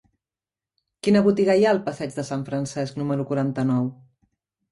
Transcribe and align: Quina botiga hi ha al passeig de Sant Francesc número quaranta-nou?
Quina 1.07 1.21
botiga 1.27 1.57
hi 1.59 1.67
ha 1.67 1.73
al 1.77 1.81
passeig 1.89 2.17
de 2.19 2.25
Sant 2.29 2.47
Francesc 2.49 2.99
número 3.01 3.27
quaranta-nou? 3.33 3.85